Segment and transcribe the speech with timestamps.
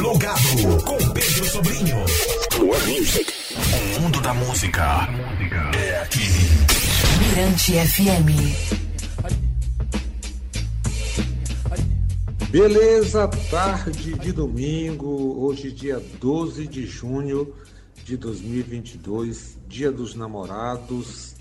[0.00, 1.96] Plugado com Pedro Sobrinho.
[2.56, 5.06] O mundo da música
[5.76, 6.24] é aqui.
[7.18, 8.30] Mirante FM.
[12.48, 17.54] Beleza, tarde de domingo, hoje dia 12 de junho
[18.02, 21.34] de 2022, dia dos namorados,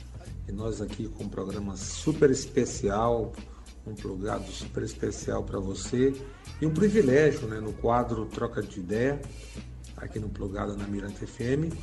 [0.49, 3.31] e nós aqui com um programa super especial,
[3.85, 6.13] um plugado super especial para você
[6.61, 9.21] e um privilégio, né, no quadro Troca de Ideia,
[9.97, 11.73] aqui no Plugado na Mirante FM,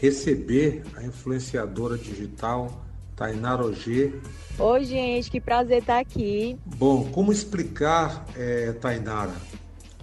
[0.00, 2.84] receber a influenciadora digital
[3.16, 4.12] Tainara Ogê.
[4.58, 6.56] Oi, gente, que prazer estar aqui.
[6.64, 9.34] Bom, como explicar, é, Tainara,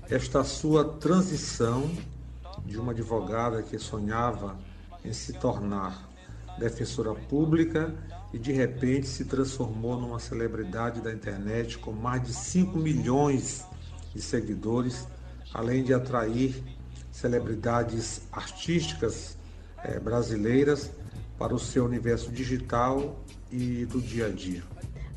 [0.10, 1.90] esta sua transição
[2.66, 4.58] de uma advogada que sonhava
[5.04, 6.10] em se tornar
[6.60, 7.94] defensora pública
[8.36, 13.64] e de repente se transformou numa celebridade da internet com mais de 5 milhões
[14.14, 15.08] de seguidores,
[15.54, 16.62] além de atrair
[17.14, 19.38] celebridades artísticas
[19.86, 20.92] eh, brasileiras
[21.40, 24.64] para o seu universo digital e do dia a dia.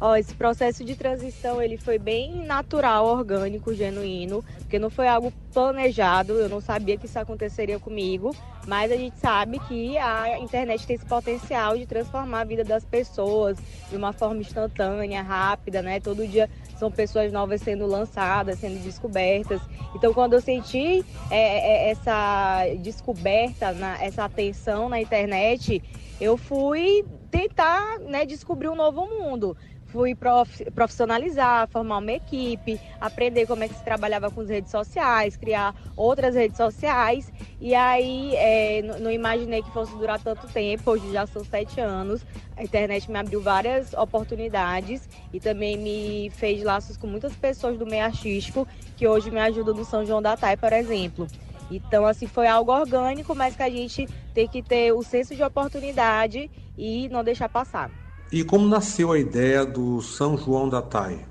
[0.00, 5.32] Ó, esse processo de transição ele foi bem natural, orgânico, genuíno, porque não foi algo
[5.52, 6.34] planejado.
[6.34, 8.34] Eu não sabia que isso aconteceria comigo,
[8.68, 12.84] mas a gente sabe que a internet tem esse potencial de transformar a vida das
[12.84, 13.58] pessoas
[13.90, 15.98] de uma forma instantânea, rápida, né?
[15.98, 19.60] Todo dia são pessoas novas sendo lançadas, sendo descobertas.
[19.96, 25.82] Então, quando eu senti é, é, essa descoberta, na, essa atenção na internet,
[26.20, 29.56] eu fui tentar né, descobrir um novo mundo
[29.88, 34.70] fui prof, profissionalizar, formar uma equipe, aprender como é que se trabalhava com as redes
[34.70, 37.32] sociais, criar outras redes sociais.
[37.60, 42.24] E aí é, não imaginei que fosse durar tanto tempo, hoje já são sete anos.
[42.56, 47.86] A internet me abriu várias oportunidades e também me fez laços com muitas pessoas do
[47.86, 48.66] meio artístico
[48.96, 51.26] que hoje me ajudam no São João da Tai, por exemplo.
[51.70, 55.42] Então, assim, foi algo orgânico, mas que a gente tem que ter o senso de
[55.42, 58.07] oportunidade e não deixar passar.
[58.32, 61.28] E como nasceu a ideia do São João da Tai?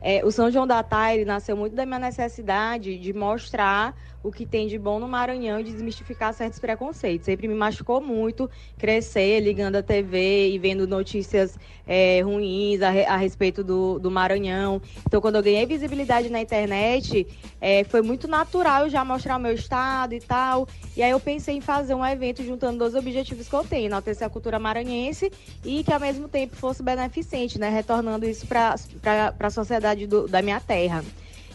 [0.00, 3.94] É, o São João da Tai nasceu muito da minha necessidade de mostrar
[4.26, 7.24] o que tem de bom no Maranhão e desmistificar certos preconceitos.
[7.24, 11.56] Sempre me machucou muito crescer ligando a TV e vendo notícias
[11.86, 14.82] é, ruins a, a respeito do, do, Maranhão.
[15.06, 17.26] Então, quando eu ganhei visibilidade na internet,
[17.60, 20.66] é, foi muito natural já mostrar o meu estado e tal.
[20.96, 24.26] E aí eu pensei em fazer um evento juntando dois objetivos que eu tenho, enaltecer
[24.26, 25.30] a cultura maranhense
[25.64, 27.68] e que ao mesmo tempo fosse beneficente, né?
[27.68, 28.74] Retornando isso para
[29.38, 31.04] a sociedade do, da minha terra.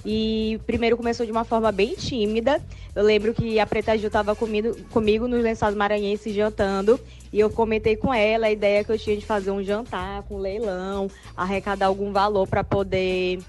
[0.06, 2.62] E primeiro começou de uma forma bem tímida.
[2.96, 7.00] Eu lembro que a Preta Gil estava comigo, nos lençóis maranhenses jantando.
[7.32, 10.38] E eu comentei com ela a ideia que eu tinha de fazer um jantar com
[10.38, 13.40] leilão, arrecadar algum valor para poder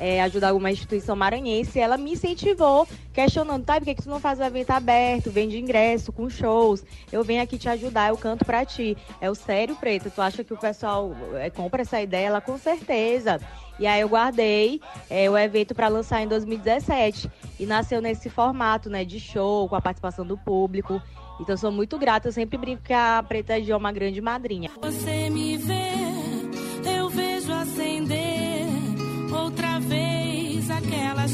[0.00, 4.18] é, ajudar alguma instituição maranhense, ela me incentivou, questionando, tá, por que, que tu não
[4.18, 8.44] faz um evento aberto, vende ingresso, com shows, eu venho aqui te ajudar, eu canto
[8.44, 8.96] pra ti.
[9.20, 12.28] É o sério, Preta, tu acha que o pessoal é, compra essa ideia?
[12.28, 13.38] Ela, com certeza.
[13.78, 17.30] E aí eu guardei é, o evento para lançar em 2017.
[17.58, 21.00] E nasceu nesse formato, né, de show, com a participação do público.
[21.40, 24.70] Então sou muito grata, eu sempre brinco que a Preta Gil é uma grande madrinha.
[24.82, 25.92] Você me vê,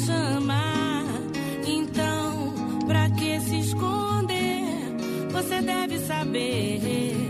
[0.04, 1.04] chama.
[1.66, 2.52] Então,
[2.86, 4.64] pra que se esconder?
[5.32, 7.25] Você deve saber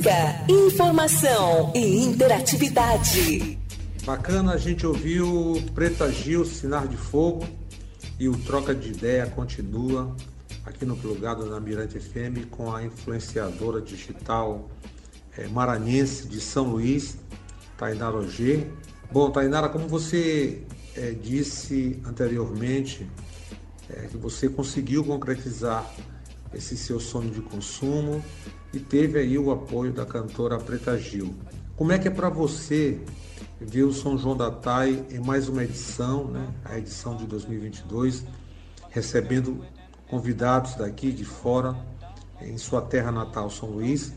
[0.00, 3.58] Música, informação e interatividade.
[4.02, 7.46] Bacana, a gente ouviu Preta Gil, Sinar de Fogo
[8.18, 10.16] e o Troca de Ideia continua
[10.64, 14.70] aqui no Plugado na Mirante FM com a influenciadora digital
[15.36, 17.18] é, maranhense de São Luís,
[17.76, 18.68] Tainara Ogê.
[19.12, 20.62] Bom, Tainara, como você
[20.96, 23.06] é, disse anteriormente,
[23.90, 25.84] é, que você conseguiu concretizar
[26.52, 28.22] esse seu sonho de consumo
[28.72, 31.34] e teve aí o apoio da cantora Preta Gil.
[31.76, 33.00] Como é que é para você
[33.60, 38.24] ver o São João da Tai em mais uma edição, né, a edição de 2022,
[38.90, 39.64] recebendo
[40.08, 41.76] convidados daqui de fora,
[42.40, 44.12] em sua terra natal, São Luís,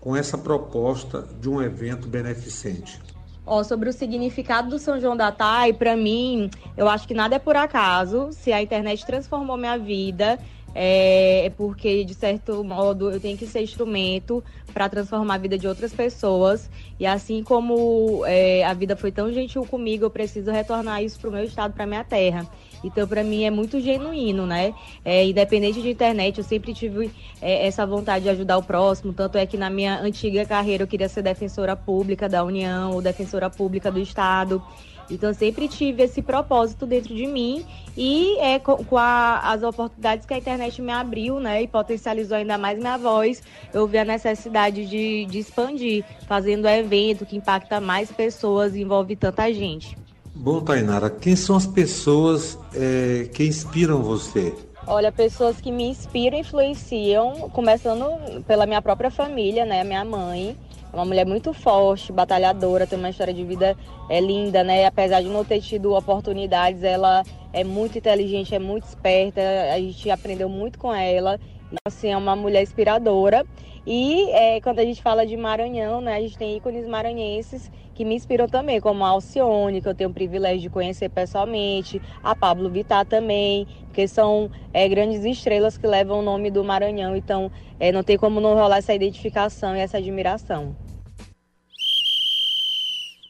[0.00, 3.00] com essa proposta de um evento beneficente?
[3.44, 7.34] Ó, sobre o significado do São João da Tai, para mim, eu acho que nada
[7.34, 8.28] é por acaso.
[8.30, 10.38] Se a internet transformou minha vida,
[10.74, 14.42] é, é porque, de certo modo, eu tenho que ser instrumento
[14.72, 16.70] para transformar a vida de outras pessoas.
[16.98, 21.28] E assim como é, a vida foi tão gentil comigo, eu preciso retornar isso para
[21.28, 22.46] o meu estado, para minha terra.
[22.84, 24.74] Então, para mim, é muito genuíno, né?
[25.04, 27.10] É, independente de internet, eu sempre tive
[27.40, 29.12] é, essa vontade de ajudar o próximo.
[29.12, 33.00] Tanto é que na minha antiga carreira eu queria ser defensora pública da União ou
[33.00, 34.62] defensora pública do Estado.
[35.10, 37.64] Então, eu sempre tive esse propósito dentro de mim
[37.96, 42.36] e é, com, com a, as oportunidades que a internet me abriu, né, e potencializou
[42.36, 47.80] ainda mais minha voz, eu vi a necessidade de, de expandir, fazendo evento que impacta
[47.80, 49.96] mais pessoas e envolve tanta gente.
[50.34, 54.54] Bom, Tainara, quem são as pessoas é, que inspiram você?
[54.86, 60.56] Olha, pessoas que me inspiram e influenciam, começando pela minha própria família, né, minha mãe,
[60.92, 63.76] é uma mulher muito forte, batalhadora, tem uma história de vida
[64.10, 64.84] é linda, né?
[64.84, 67.22] Apesar de não ter tido oportunidades, ela
[67.52, 69.40] é muito inteligente, é muito esperta.
[69.72, 71.40] A gente aprendeu muito com ela.
[71.86, 73.44] Assim, é uma mulher inspiradora.
[73.86, 78.04] E é, quando a gente fala de Maranhão, né, a gente tem ícones maranhenses que
[78.04, 82.34] me inspiram também, como a Alcione, que eu tenho o privilégio de conhecer pessoalmente, a
[82.34, 87.50] Pablo Vittar também, porque são é, grandes estrelas que levam o nome do Maranhão, então
[87.78, 90.76] é, não tem como não rolar essa identificação e essa admiração.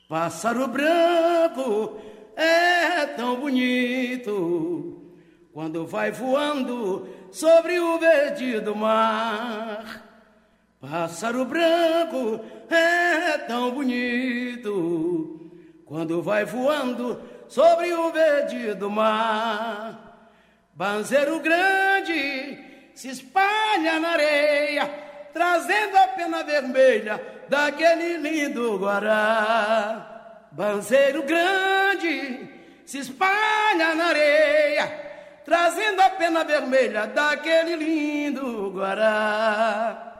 [0.09, 1.97] Pássaro branco
[2.37, 5.03] é tão bonito
[5.53, 10.03] quando vai voando sobre o verde do mar.
[10.81, 15.51] Pássaro branco é tão bonito
[15.85, 20.29] quando vai voando sobre o verde do mar.
[20.75, 22.59] Banzeiro grande
[22.95, 24.87] se espalha na areia,
[25.33, 30.49] trazendo a pena vermelha daquele lindo Guará.
[30.51, 32.49] Banzeiro grande
[32.85, 35.12] se espalha na areia,
[35.45, 40.12] trazendo a pena vermelha daquele lindo Guará.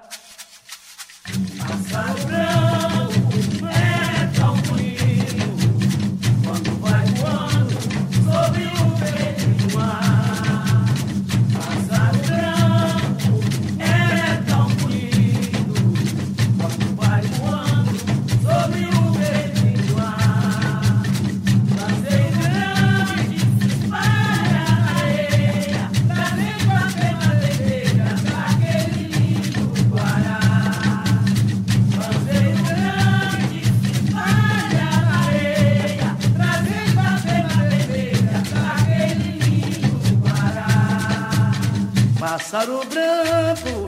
[42.43, 43.87] Pássaro branco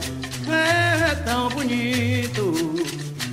[0.49, 2.53] é tão bonito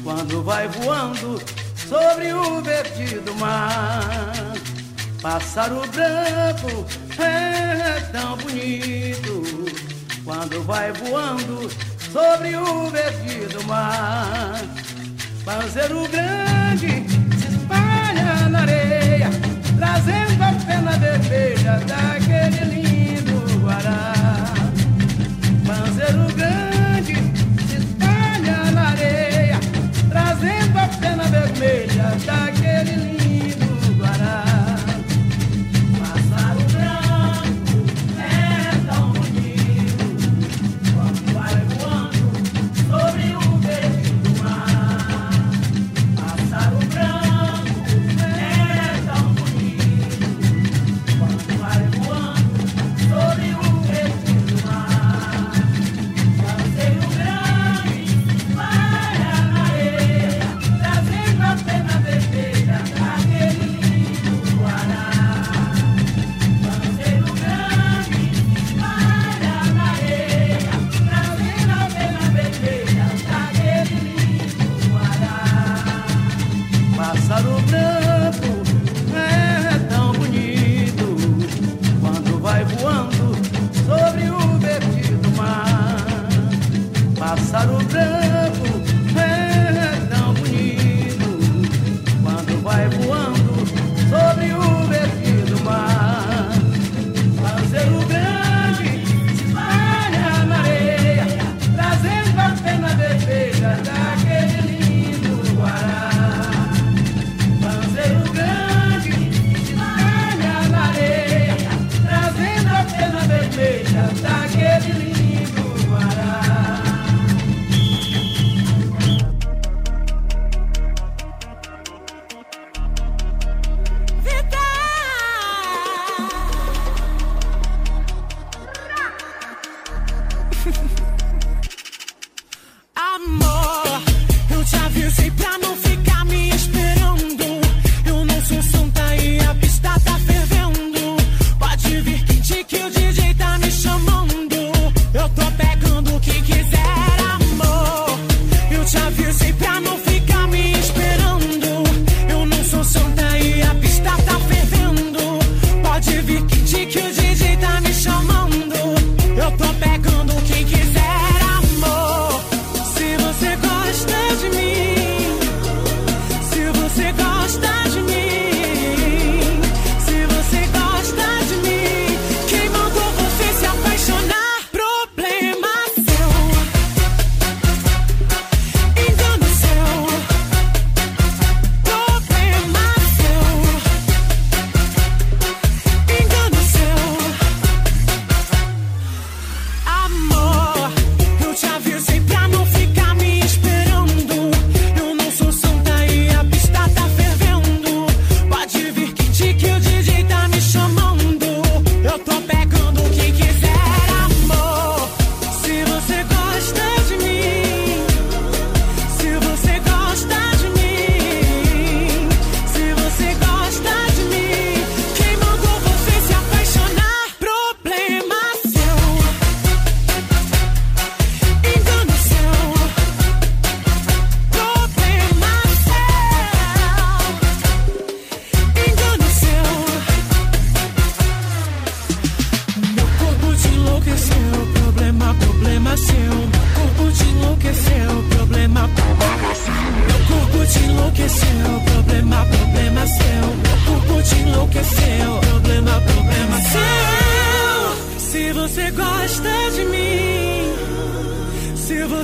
[0.02, 1.40] quando vai voando
[1.76, 4.32] sobre o verde do mar.
[5.22, 6.84] Pássaro branco
[7.22, 9.64] é tão bonito
[10.24, 11.70] quando vai voando
[12.12, 14.60] sobre o verde do mar.
[15.44, 17.06] Panzeiro grande
[17.38, 19.30] se espalha na areia,
[19.78, 22.81] trazendo a pena vermelha daquele lindo
[26.12, 26.62] Panzeiro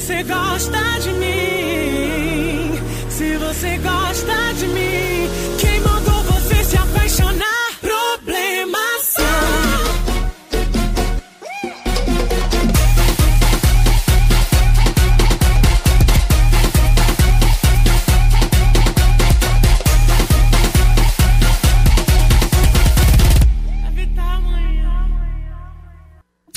[0.01, 2.71] você gosta de mim,
[3.11, 5.29] se você gosta de mim,
[5.59, 7.73] quem mandou você se apaixonar?
[7.81, 9.25] Problema seu.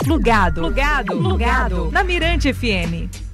[0.03, 1.91] Plugado, plugado, plugado.
[1.91, 3.30] Na Mirante FM.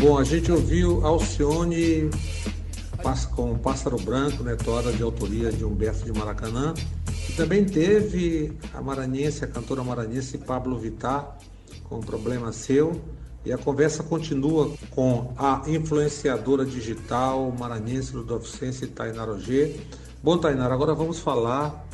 [0.00, 2.08] Bom, a gente ouviu Alcione
[3.36, 6.72] com Pássaro Branco, né, toada de autoria de Humberto de Maracanã.
[7.28, 11.36] E também teve a maranhense, a cantora maranhense Pablo Vittar,
[11.84, 12.98] com Problema Seu.
[13.44, 19.76] E a conversa continua com a influenciadora digital maranhense Ludovicense Tainara Ogê.
[20.22, 21.86] Bom, Tainara, agora vamos falar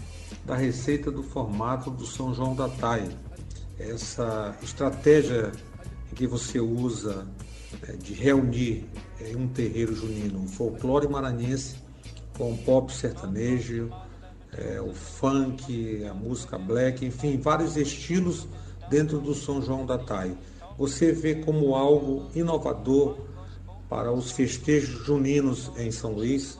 [0.44, 3.08] da receita do formato do São João da Tai.
[3.80, 5.50] Essa estratégia
[6.14, 7.26] que você usa
[7.98, 8.86] de reunir
[9.20, 11.76] em um terreiro junino o folclore maranhense
[12.36, 13.90] com o pop sertanejo,
[14.56, 18.46] eh, o funk, a música black, enfim, vários estilos
[18.90, 20.36] dentro do São João da Tai.
[20.78, 23.16] Você vê como algo inovador
[23.88, 26.58] para os festejos juninos em São Luís?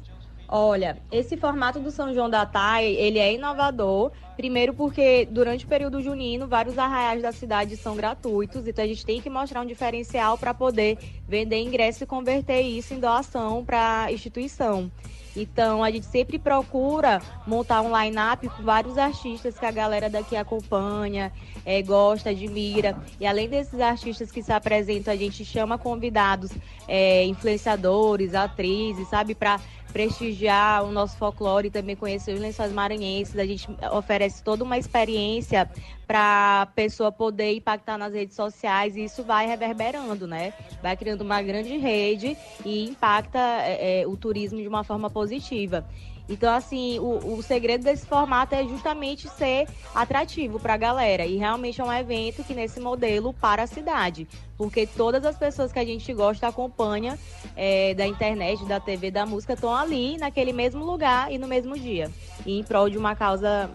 [0.49, 4.13] Olha, esse formato do São João da Tai, ele é inovador.
[4.37, 9.05] Primeiro porque durante o período junino, vários arraiais da cidade são gratuitos, então a gente
[9.05, 14.05] tem que mostrar um diferencial para poder vender ingresso e converter isso em doação para
[14.05, 14.91] a instituição.
[15.37, 20.35] Então a gente sempre procura montar um line-up com vários artistas que a galera daqui
[20.35, 21.31] acompanha,
[21.65, 22.97] eh, gosta, admira.
[23.21, 26.51] E além desses artistas que se apresentam, a gente chama convidados,
[26.89, 29.61] eh, influenciadores, atrizes, sabe, para
[29.93, 33.39] prestigiar o nosso folclore e também conhecer os lençóis maranhenses.
[33.39, 35.71] A gente oferece toda uma experiência
[36.07, 40.53] para a pessoa poder impactar nas redes sociais e isso vai reverberando, né?
[40.83, 45.85] Vai criando uma grande rede e impacta é, é, o turismo de uma forma positiva.
[46.29, 51.25] Então, assim, o, o segredo desse formato é justamente ser atrativo para a galera.
[51.25, 54.27] E realmente é um evento que, nesse modelo, para a cidade.
[54.57, 57.19] Porque todas as pessoas que a gente gosta, acompanha
[57.55, 61.79] é, da internet, da TV, da música, estão ali, naquele mesmo lugar e no mesmo
[61.79, 62.11] dia.
[62.45, 63.71] E em prol de uma causa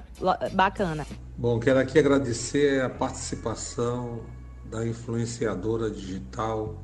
[0.53, 1.05] bacana.
[1.37, 4.21] Bom, quero aqui agradecer a participação
[4.65, 6.75] da influenciadora digital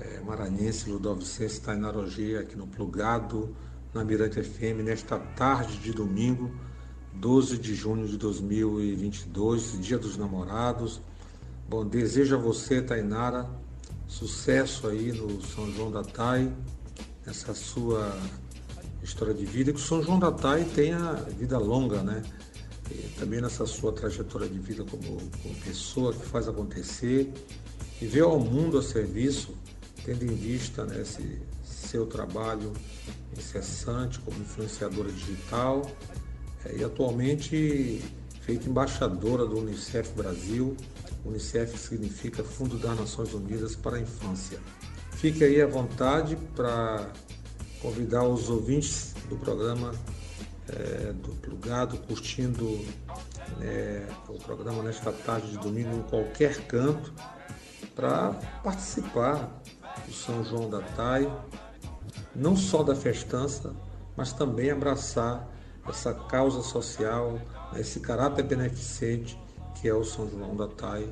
[0.00, 3.54] eh, maranhense Ludovicense Tainarogia aqui no Plugado,
[3.92, 6.50] na Mirante FM, nesta tarde de domingo,
[7.14, 11.00] 12 de junho de 2022, Dia dos Namorados.
[11.68, 13.50] Bom, desejo a você, Tainara,
[14.06, 16.52] sucesso aí no São João da Tai,
[17.26, 18.16] essa sua
[19.02, 22.22] história de vida, que o São João da Tai tenha vida longa, né?
[22.90, 27.32] E também nessa sua trajetória de vida como, como pessoa que faz acontecer
[28.00, 29.54] e vê ao mundo a serviço,
[30.04, 31.40] tendo em vista né, esse
[31.90, 32.72] seu trabalho
[33.36, 35.90] incessante como influenciadora digital
[36.64, 38.02] eh, e atualmente
[38.42, 40.76] feita embaixadora do Unicef Brasil.
[41.24, 44.58] Unicef significa Fundo das Nações Unidas para a Infância.
[45.12, 47.12] Fique aí à vontade para
[47.82, 49.92] convidar os ouvintes do programa
[50.68, 52.66] eh, do Plugado, curtindo
[53.58, 57.12] né, o programa nesta tarde de domingo em qualquer canto,
[57.94, 59.60] para participar
[60.06, 61.30] do São João da Tai,
[62.34, 63.74] não só da festança,
[64.16, 65.48] mas também abraçar
[65.88, 67.32] essa causa social,
[67.72, 69.38] né, esse caráter beneficente
[69.80, 71.08] que é o São João da Tai.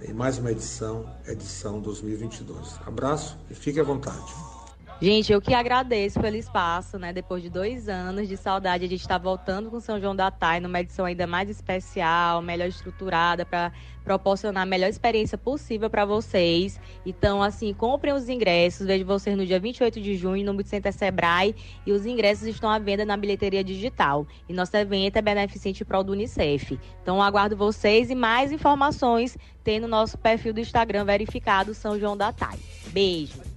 [0.00, 2.78] Em mais uma edição, edição 2022.
[2.86, 4.51] Abraço e fique à vontade.
[5.00, 7.12] Gente, eu que agradeço pelo espaço, né?
[7.12, 10.60] Depois de dois anos de saudade, a gente está voltando com São João da Tai
[10.60, 13.72] numa edição ainda mais especial, melhor estruturada, para
[14.04, 16.80] proporcionar a melhor experiência possível para vocês.
[17.04, 18.86] Então, assim, comprem os ingressos.
[18.86, 22.78] Vejo vocês no dia 28 de junho no Multicenter Sebrae e os ingressos estão à
[22.78, 24.24] venda na bilheteria digital.
[24.48, 26.78] E nosso evento é beneficente para o do Unicef.
[27.02, 32.16] Então, aguardo vocês e mais informações tem no nosso perfil do Instagram verificado São João
[32.16, 32.58] da Tai.
[32.88, 33.51] Beijo!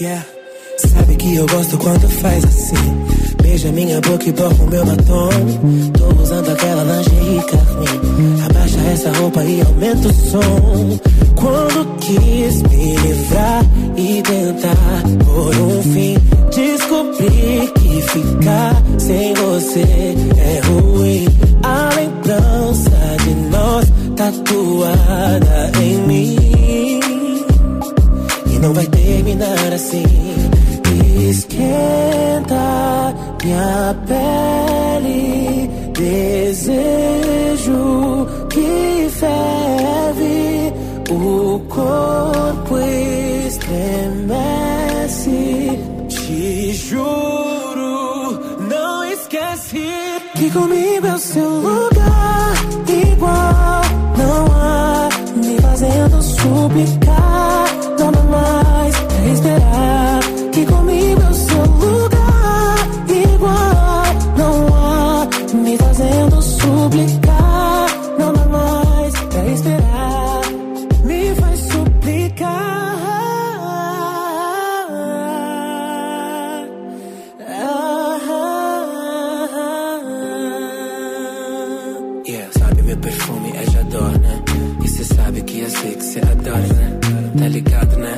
[0.00, 3.36] Sabe que eu gosto quando faz assim.
[3.42, 5.28] Beija minha boca e borra o meu batom.
[5.92, 8.42] Tô usando aquela lingerie carmim.
[8.46, 10.98] Abaixa essa roupa e aumenta o som.
[11.34, 13.62] Quando quis me livrar
[13.94, 16.16] e tentar por um fim,
[16.54, 19.84] descobri que ficar sem você
[20.38, 21.28] é ruim.
[21.62, 23.86] A lembrança de nós
[24.16, 26.39] tatuada em mim.
[28.60, 30.04] Não vai terminar assim.
[31.28, 36.96] Esquenta minha pele, desejo
[38.50, 40.72] que ferve,
[41.10, 42.78] o corpo
[43.46, 44.50] estremece.
[46.08, 49.86] Te juro, não esquece
[50.36, 52.54] que comigo é o seu lugar
[52.88, 53.82] igual.
[54.18, 56.99] Não há me fazendo suplicar,
[85.70, 86.98] sei que cê adora, né?
[87.38, 88.14] Tá ligado, né?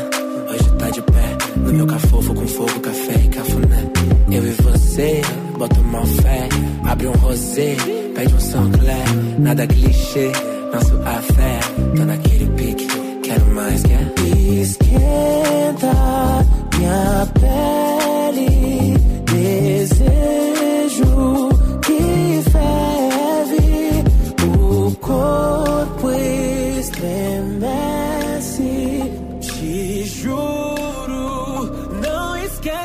[0.51, 3.85] Hoje tá de pé no meu cafofo com fogo, café e cafuné.
[4.31, 5.21] Eu e você,
[5.59, 6.49] bota uma fé,
[6.85, 7.77] abre um rosé,
[8.15, 10.33] pede um Sancler, nada clichê,
[10.73, 11.61] nosso afé.
[11.97, 12.87] Tô naquele pique,
[13.23, 14.13] quero mais, quer?
[14.61, 15.93] Esquenta
[16.79, 17.27] minha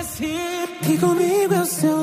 [0.08, 1.97] 새피고 미웠어